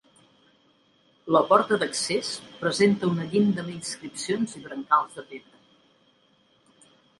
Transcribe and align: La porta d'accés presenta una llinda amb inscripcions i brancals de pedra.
La 1.35 1.41
porta 1.51 1.77
d'accés 1.83 2.31
presenta 2.63 3.11
una 3.13 3.29
llinda 3.35 3.63
amb 3.65 3.75
inscripcions 3.75 4.59
i 4.63 4.65
brancals 4.67 5.15
de 5.21 5.29
pedra. 5.35 6.93